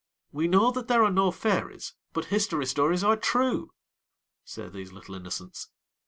'We 0.31 0.47
know 0.47 0.71
that 0.71 0.87
there 0.87 1.03
are 1.05 1.11
no 1.11 1.29
fairies, 1.29 1.93
but 2.11 2.25
history 2.33 2.65
stories 2.65 3.03
are 3.03 3.15
true!' 3.15 3.71
say 4.43 4.67
these 4.67 4.91
little 4.91 5.13
innocents. 5.13 5.67